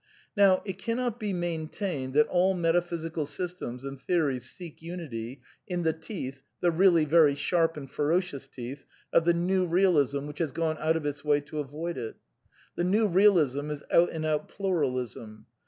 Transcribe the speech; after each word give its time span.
Now 0.35 0.63
it 0.65 0.79
cannot 0.79 1.19
be 1.19 1.31
maintained 1.31 2.15
that 2.15 2.25
all 2.25 2.55
metaphysical 2.55 3.27
sys 3.27 3.55
tems 3.55 3.85
and 3.85 4.01
theories 4.01 4.49
seek 4.49 4.81
unity, 4.81 5.41
in 5.67 5.83
the 5.83 5.93
teeth— 5.93 6.41
the 6.59 6.71
really 6.71 7.05
very 7.05 7.35
sharp 7.35 7.77
and 7.77 7.87
ferocious 7.87 8.47
teeth— 8.47 8.83
of 9.13 9.25
the 9.25 9.35
New 9.35 9.67
Bealism 9.69 10.25
which 10.25 10.39
has 10.39 10.53
gone 10.53 10.77
out 10.79 10.97
of 10.97 11.05
its 11.05 11.23
way 11.23 11.39
to 11.41 11.59
avoid 11.59 11.99
it. 11.99 12.15
The 12.75 12.83
New 12.83 13.07
Realism 13.07 13.69
is 13.69 13.83
out 13.91 14.11
and 14.11 14.25
out 14.25 14.47
Pluralism. 14.47 15.45